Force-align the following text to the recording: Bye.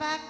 Bye. 0.00 0.29